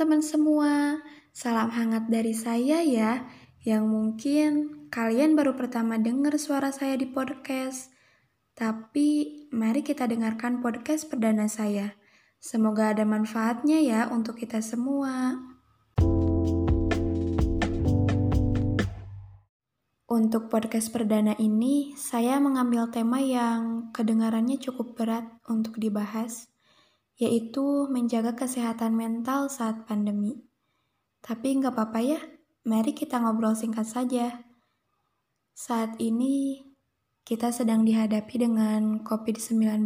teman-teman 0.00 0.24
semua. 0.24 0.72
Salam 1.36 1.68
hangat 1.76 2.08
dari 2.08 2.32
saya 2.32 2.80
ya, 2.80 3.20
yang 3.68 3.84
mungkin 3.84 4.88
kalian 4.88 5.36
baru 5.36 5.60
pertama 5.60 6.00
dengar 6.00 6.40
suara 6.40 6.72
saya 6.72 6.96
di 6.96 7.04
podcast. 7.04 7.92
Tapi 8.56 9.44
mari 9.52 9.84
kita 9.84 10.08
dengarkan 10.08 10.64
podcast 10.64 11.04
perdana 11.04 11.52
saya. 11.52 12.00
Semoga 12.40 12.96
ada 12.96 13.04
manfaatnya 13.04 13.76
ya 13.84 14.00
untuk 14.08 14.40
kita 14.40 14.64
semua. 14.64 15.36
Untuk 20.08 20.48
podcast 20.48 20.88
perdana 20.96 21.36
ini, 21.36 21.92
saya 22.00 22.40
mengambil 22.40 22.88
tema 22.88 23.20
yang 23.20 23.92
kedengarannya 23.92 24.56
cukup 24.56 24.96
berat 24.96 25.28
untuk 25.44 25.76
dibahas 25.76 26.49
yaitu 27.20 27.84
menjaga 27.92 28.32
kesehatan 28.32 28.96
mental 28.96 29.52
saat 29.52 29.84
pandemi. 29.84 30.40
Tapi 31.20 31.60
nggak 31.60 31.76
apa-apa 31.76 32.00
ya, 32.00 32.20
mari 32.64 32.96
kita 32.96 33.20
ngobrol 33.20 33.52
singkat 33.52 33.84
saja. 33.84 34.40
Saat 35.52 36.00
ini, 36.00 36.64
kita 37.28 37.52
sedang 37.52 37.84
dihadapi 37.84 38.48
dengan 38.48 39.04
COVID-19 39.04 39.84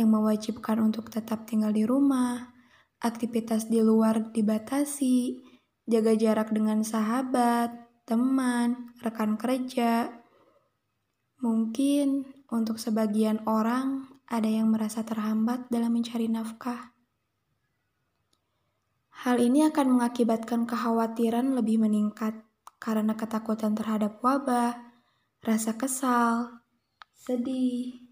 yang 0.00 0.08
mewajibkan 0.08 0.80
untuk 0.80 1.12
tetap 1.12 1.44
tinggal 1.44 1.76
di 1.76 1.84
rumah, 1.84 2.56
aktivitas 3.04 3.68
di 3.68 3.84
luar 3.84 4.32
dibatasi, 4.32 5.44
jaga 5.84 6.16
jarak 6.16 6.48
dengan 6.48 6.80
sahabat, 6.80 7.76
teman, 8.08 8.96
rekan 9.04 9.36
kerja. 9.36 10.08
Mungkin 11.44 12.24
untuk 12.48 12.80
sebagian 12.80 13.44
orang 13.44 14.15
ada 14.26 14.50
yang 14.50 14.74
merasa 14.74 15.06
terhambat 15.06 15.70
dalam 15.70 15.94
mencari 15.94 16.26
nafkah. 16.26 16.90
Hal 19.26 19.38
ini 19.38 19.66
akan 19.66 19.98
mengakibatkan 19.98 20.66
kekhawatiran 20.66 21.54
lebih 21.54 21.82
meningkat 21.82 22.42
karena 22.82 23.14
ketakutan 23.14 23.72
terhadap 23.78 24.18
wabah, 24.20 24.76
rasa 25.40 25.78
kesal, 25.78 26.62
sedih, 27.14 28.02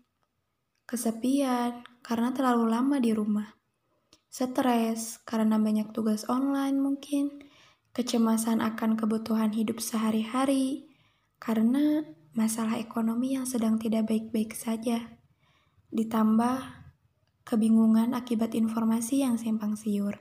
kesepian 0.86 1.82
karena 2.00 2.30
terlalu 2.30 2.70
lama 2.70 2.96
di 3.02 3.10
rumah, 3.12 3.54
stres 4.30 5.18
karena 5.26 5.58
banyak 5.58 5.90
tugas 5.90 6.24
online 6.30 6.78
mungkin, 6.78 7.42
kecemasan 7.92 8.62
akan 8.62 8.96
kebutuhan 8.96 9.52
hidup 9.52 9.82
sehari-hari 9.82 10.88
karena 11.38 12.06
masalah 12.34 12.80
ekonomi 12.80 13.36
yang 13.38 13.46
sedang 13.46 13.78
tidak 13.78 14.10
baik-baik 14.10 14.56
saja 14.56 15.14
ditambah 15.94 16.84
kebingungan 17.46 18.18
akibat 18.18 18.58
informasi 18.58 19.22
yang 19.22 19.38
simpang 19.38 19.78
siur. 19.78 20.18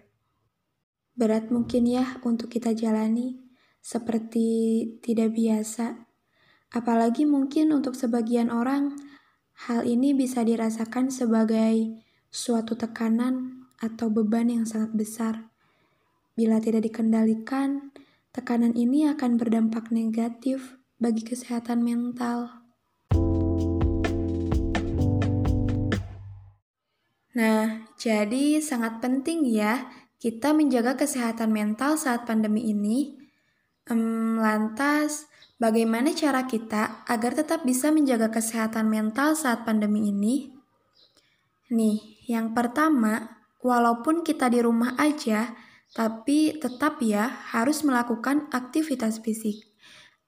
Berat 1.18 1.50
mungkin 1.50 1.90
ya 1.90 2.22
untuk 2.22 2.54
kita 2.54 2.78
jalani, 2.78 3.42
seperti 3.82 4.48
tidak 5.02 5.34
biasa. 5.34 6.08
Apalagi 6.74 7.26
mungkin 7.26 7.70
untuk 7.74 7.94
sebagian 7.94 8.50
orang, 8.50 8.98
hal 9.70 9.86
ini 9.86 10.14
bisa 10.14 10.42
dirasakan 10.42 11.14
sebagai 11.14 12.02
suatu 12.34 12.74
tekanan 12.74 13.66
atau 13.78 14.10
beban 14.10 14.50
yang 14.50 14.66
sangat 14.66 14.94
besar. 14.98 15.34
Bila 16.34 16.58
tidak 16.58 16.90
dikendalikan, 16.90 17.94
tekanan 18.34 18.74
ini 18.74 19.06
akan 19.06 19.38
berdampak 19.38 19.94
negatif 19.94 20.82
bagi 20.98 21.22
kesehatan 21.22 21.86
mental. 21.86 22.63
Nah, 27.34 27.90
jadi 27.98 28.62
sangat 28.62 29.02
penting 29.02 29.42
ya 29.50 29.90
kita 30.22 30.54
menjaga 30.54 30.96
kesehatan 30.96 31.50
mental 31.50 31.98
saat 31.98 32.24
pandemi 32.30 32.70
ini. 32.70 33.18
Um, 33.90 34.40
lantas, 34.40 35.28
bagaimana 35.60 36.16
cara 36.16 36.48
kita 36.48 37.04
agar 37.04 37.36
tetap 37.36 37.68
bisa 37.68 37.92
menjaga 37.92 38.32
kesehatan 38.32 38.88
mental 38.88 39.36
saat 39.36 39.68
pandemi 39.68 40.08
ini? 40.14 40.56
Nih, 41.74 42.22
yang 42.30 42.56
pertama, 42.56 43.42
walaupun 43.60 44.24
kita 44.24 44.48
di 44.48 44.64
rumah 44.64 44.96
aja, 44.96 45.58
tapi 45.92 46.56
tetap 46.62 47.02
ya 47.02 47.28
harus 47.52 47.84
melakukan 47.84 48.48
aktivitas 48.54 49.20
fisik. 49.20 49.68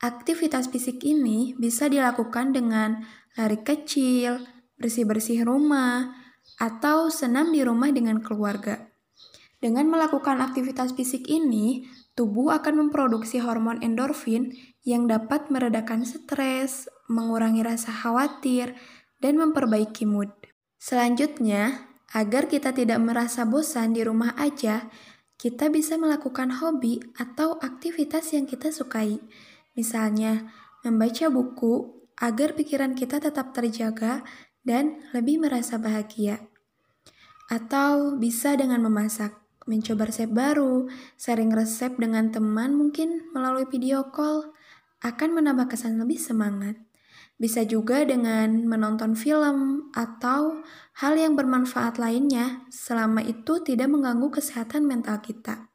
Aktivitas 0.03 0.67
fisik 0.67 0.99
ini 1.07 1.55
bisa 1.55 1.87
dilakukan 1.87 2.51
dengan 2.51 3.07
lari 3.39 3.63
kecil, 3.63 4.43
bersih-bersih 4.75 5.47
rumah, 5.47 6.24
atau 6.59 7.11
senam 7.11 7.51
di 7.51 7.61
rumah 7.61 7.91
dengan 7.91 8.23
keluarga. 8.23 8.91
Dengan 9.59 9.89
melakukan 9.89 10.43
aktivitas 10.43 10.93
fisik 10.93 11.25
ini, 11.25 11.87
tubuh 12.13 12.53
akan 12.53 12.87
memproduksi 12.87 13.41
hormon 13.41 13.81
endorfin 13.81 14.53
yang 14.85 15.09
dapat 15.09 15.49
meredakan 15.49 16.05
stres, 16.05 16.85
mengurangi 17.09 17.65
rasa 17.65 17.89
khawatir, 17.91 18.77
dan 19.19 19.41
memperbaiki 19.41 20.05
mood. 20.05 20.29
Selanjutnya, 20.77 21.89
agar 22.13 22.45
kita 22.45 22.71
tidak 22.71 23.01
merasa 23.01 23.43
bosan 23.43 23.97
di 23.97 24.05
rumah 24.05 24.37
aja, 24.37 24.85
kita 25.35 25.67
bisa 25.73 25.97
melakukan 25.97 26.61
hobi 26.61 27.01
atau 27.17 27.57
aktivitas 27.59 28.31
yang 28.37 28.45
kita 28.45 28.69
sukai. 28.71 29.19
Misalnya, 29.75 30.53
membaca 30.85 31.27
buku 31.27 32.05
agar 32.21 32.55
pikiran 32.55 32.95
kita 32.95 33.19
tetap 33.19 33.51
terjaga 33.51 34.23
dan 34.65 34.99
lebih 35.13 35.39
merasa 35.39 35.77
bahagia. 35.77 36.41
Atau 37.47 38.17
bisa 38.17 38.57
dengan 38.57 38.81
memasak, 38.81 39.37
mencoba 39.69 40.09
resep 40.09 40.29
baru, 40.29 40.89
sharing 41.15 41.53
resep 41.53 41.93
dengan 42.01 42.33
teman 42.33 42.73
mungkin 42.73 43.29
melalui 43.31 43.69
video 43.69 44.09
call, 44.09 44.51
akan 45.05 45.37
menambah 45.37 45.69
kesan 45.69 46.01
lebih 46.01 46.17
semangat. 46.17 46.81
Bisa 47.35 47.67
juga 47.67 48.01
dengan 48.07 48.63
menonton 48.65 49.13
film 49.13 49.91
atau 49.93 50.65
hal 50.97 51.13
yang 51.19 51.37
bermanfaat 51.37 52.01
lainnya, 52.01 52.65
selama 52.73 53.21
itu 53.21 53.61
tidak 53.61 53.91
mengganggu 53.91 54.33
kesehatan 54.33 54.87
mental 54.87 55.19
kita. 55.19 55.69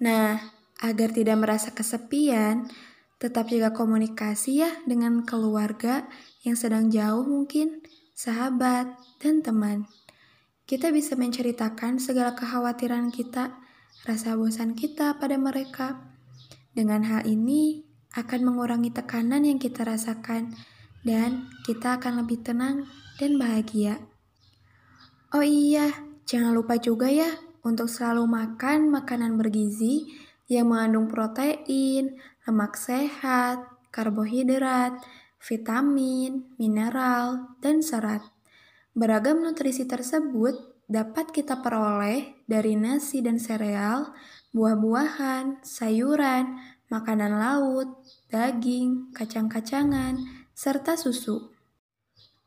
Nah, 0.00 0.40
agar 0.80 1.10
tidak 1.12 1.36
merasa 1.38 1.70
kesepian, 1.76 2.66
tetap 3.18 3.50
jaga 3.50 3.74
komunikasi 3.74 4.62
ya 4.62 4.70
dengan 4.86 5.26
keluarga 5.26 6.06
yang 6.46 6.54
sedang 6.54 6.86
jauh 6.88 7.26
mungkin 7.26 7.82
sahabat, 8.18 8.98
dan 9.22 9.46
teman. 9.46 9.86
Kita 10.66 10.90
bisa 10.90 11.14
menceritakan 11.14 12.02
segala 12.02 12.34
kekhawatiran 12.34 13.14
kita, 13.14 13.54
rasa 14.02 14.34
bosan 14.34 14.74
kita 14.74 15.22
pada 15.22 15.38
mereka. 15.38 16.02
Dengan 16.74 17.06
hal 17.06 17.30
ini 17.30 17.86
akan 18.18 18.40
mengurangi 18.42 18.90
tekanan 18.90 19.46
yang 19.46 19.62
kita 19.62 19.86
rasakan 19.86 20.50
dan 21.06 21.46
kita 21.62 22.02
akan 22.02 22.26
lebih 22.26 22.42
tenang 22.42 22.90
dan 23.22 23.38
bahagia. 23.38 24.02
Oh 25.30 25.46
iya, 25.46 25.86
jangan 26.26 26.58
lupa 26.58 26.74
juga 26.74 27.06
ya 27.06 27.30
untuk 27.62 27.86
selalu 27.86 28.26
makan 28.26 28.90
makanan 28.90 29.38
bergizi 29.38 30.10
yang 30.50 30.74
mengandung 30.74 31.06
protein, 31.06 32.18
lemak 32.42 32.74
sehat, 32.74 33.62
karbohidrat, 33.94 34.98
vitamin, 35.42 36.54
mineral, 36.58 37.56
dan 37.62 37.80
serat. 37.82 38.22
Beragam 38.92 39.42
nutrisi 39.42 39.86
tersebut 39.86 40.54
dapat 40.88 41.30
kita 41.30 41.60
peroleh 41.60 42.42
dari 42.48 42.74
nasi 42.74 43.20
dan 43.22 43.36
sereal, 43.38 44.10
buah-buahan, 44.56 45.62
sayuran, 45.62 46.58
makanan 46.88 47.36
laut, 47.36 48.00
daging, 48.32 49.12
kacang-kacangan, 49.12 50.18
serta 50.56 50.96
susu. 50.96 51.52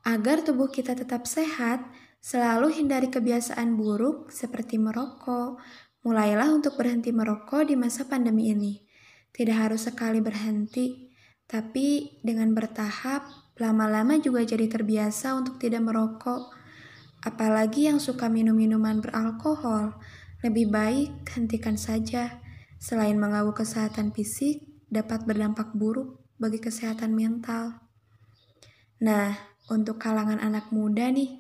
Agar 0.02 0.42
tubuh 0.42 0.68
kita 0.74 0.98
tetap 0.98 1.30
sehat, 1.30 1.86
selalu 2.18 2.74
hindari 2.74 3.14
kebiasaan 3.14 3.78
buruk 3.78 4.34
seperti 4.34 4.82
merokok. 4.82 5.62
Mulailah 6.02 6.50
untuk 6.50 6.82
berhenti 6.82 7.14
merokok 7.14 7.70
di 7.70 7.78
masa 7.78 8.10
pandemi 8.10 8.50
ini. 8.50 8.82
Tidak 9.30 9.54
harus 9.54 9.86
sekali 9.86 10.18
berhenti, 10.18 11.11
tapi 11.52 12.16
dengan 12.24 12.56
bertahap, 12.56 13.28
lama-lama 13.60 14.16
juga 14.24 14.48
jadi 14.48 14.72
terbiasa 14.72 15.36
untuk 15.36 15.60
tidak 15.60 15.84
merokok. 15.84 16.48
Apalagi 17.28 17.92
yang 17.92 18.00
suka 18.00 18.32
minum-minuman 18.32 19.04
beralkohol, 19.04 19.92
lebih 20.48 20.72
baik 20.72 21.28
hentikan 21.36 21.76
saja. 21.76 22.40
Selain 22.80 23.20
mengganggu 23.20 23.52
kesehatan 23.52 24.16
fisik, 24.16 24.64
dapat 24.88 25.28
berdampak 25.28 25.76
buruk 25.76 26.24
bagi 26.40 26.64
kesehatan 26.64 27.12
mental. 27.12 27.84
Nah, 29.04 29.36
untuk 29.68 30.00
kalangan 30.00 30.40
anak 30.40 30.72
muda 30.72 31.12
nih, 31.12 31.36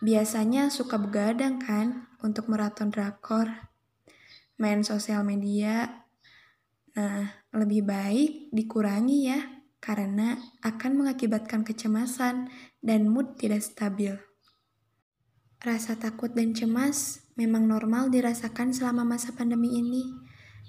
biasanya 0.00 0.72
suka 0.72 0.96
begadang 0.96 1.60
kan 1.60 2.08
untuk 2.24 2.48
maraton 2.48 2.88
drakor, 2.88 3.70
main 4.56 4.80
sosial 4.80 5.20
media, 5.20 6.00
Nah, 6.90 7.39
lebih 7.50 7.82
baik 7.86 8.54
dikurangi 8.54 9.18
ya, 9.26 9.40
karena 9.80 10.36
akan 10.60 11.04
mengakibatkan 11.04 11.64
kecemasan 11.64 12.52
dan 12.84 13.08
mood 13.08 13.34
tidak 13.40 13.64
stabil. 13.64 14.14
Rasa 15.60 15.96
takut 15.96 16.32
dan 16.32 16.56
cemas 16.56 17.20
memang 17.36 17.68
normal 17.68 18.08
dirasakan 18.08 18.72
selama 18.72 19.04
masa 19.04 19.36
pandemi 19.36 19.76
ini. 19.76 20.04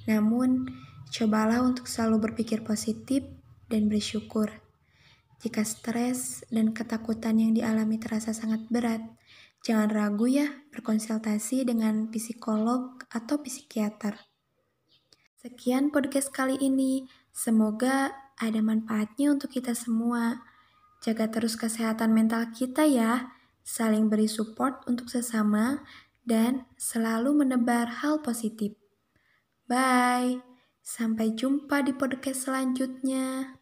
Namun, 0.08 0.68
cobalah 1.12 1.64
untuk 1.64 1.88
selalu 1.88 2.32
berpikir 2.32 2.64
positif 2.64 3.24
dan 3.68 3.88
bersyukur. 3.88 4.52
Jika 5.44 5.64
stres 5.64 6.44
dan 6.52 6.72
ketakutan 6.76 7.40
yang 7.40 7.52
dialami 7.56 8.00
terasa 8.00 8.32
sangat 8.32 8.68
berat, 8.72 9.02
jangan 9.64 9.90
ragu 9.92 10.28
ya 10.28 10.48
berkonsultasi 10.72 11.68
dengan 11.68 12.12
psikolog 12.14 13.02
atau 13.10 13.42
psikiater. 13.42 14.31
Sekian 15.42 15.90
podcast 15.90 16.30
kali 16.30 16.54
ini. 16.62 17.10
Semoga 17.34 18.14
ada 18.38 18.62
manfaatnya 18.62 19.34
untuk 19.34 19.50
kita 19.50 19.74
semua. 19.74 20.38
Jaga 21.02 21.34
terus 21.34 21.58
kesehatan 21.58 22.14
mental 22.14 22.54
kita 22.54 22.86
ya 22.86 23.34
saling 23.66 24.06
beri 24.06 24.30
support 24.30 24.86
untuk 24.86 25.10
sesama, 25.10 25.82
dan 26.22 26.70
selalu 26.78 27.42
menebar 27.42 28.06
hal 28.06 28.22
positif. 28.22 28.78
Bye, 29.66 30.46
sampai 30.86 31.34
jumpa 31.34 31.90
di 31.90 31.98
podcast 31.98 32.46
selanjutnya. 32.46 33.58